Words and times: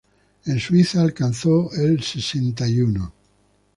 En 0.47 0.57
Suiza 0.59 0.99
alcanzó 1.03 1.69
el 1.73 2.01
sesenta 2.01 2.67
y 2.67 2.81
uno. 2.81 3.13